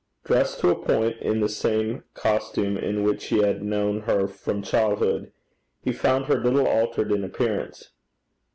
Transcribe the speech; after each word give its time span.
Dressed 0.23 0.59
to 0.61 0.71
a 0.71 0.75
point 0.75 1.17
in 1.21 1.41
the 1.41 1.47
same 1.47 2.05
costume 2.15 2.75
in 2.75 3.03
which 3.03 3.25
he 3.25 3.43
had 3.43 3.61
known 3.61 3.99
her 3.99 4.27
from 4.27 4.63
childhood, 4.63 5.31
he 5.83 5.93
found 5.93 6.25
her 6.25 6.39
little 6.43 6.65
altered 6.67 7.11
in 7.11 7.23
appearance. 7.23 7.89